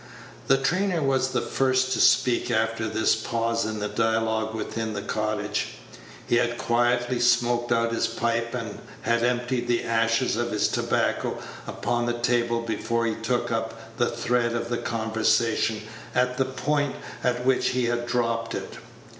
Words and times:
The 0.47 0.57
trainer 0.57 1.03
was 1.03 1.27
the 1.29 1.41
first 1.41 1.91
to 1.93 1.99
speak 1.99 2.49
after 2.49 2.87
this 2.87 3.15
pause 3.15 3.65
in 3.65 3.77
the 3.77 3.87
dialogue 3.87 4.55
within 4.55 4.93
the 4.93 5.03
cottage. 5.03 5.73
He 6.25 6.37
had 6.37 6.57
quietly 6.57 7.19
smoked 7.19 7.71
out 7.71 7.93
his 7.93 8.07
pipe, 8.07 8.55
and 8.55 8.79
had 9.03 9.23
emptied 9.23 9.67
the 9.67 9.83
ashes 9.83 10.37
of 10.37 10.49
his 10.49 10.69
tobacco 10.69 11.37
upon 11.67 12.07
the 12.07 12.13
table 12.17 12.61
before 12.61 13.05
he 13.05 13.13
took 13.13 13.51
up 13.51 13.79
the 13.99 14.09
thread 14.09 14.53
of 14.53 14.69
the 14.69 14.79
conversation 14.79 15.83
at 16.15 16.37
the 16.37 16.45
point 16.45 16.95
at 17.23 17.45
which 17.45 17.69
he 17.69 17.85
had 17.85 18.07
dropped 18.07 18.55
it. 18.55 18.79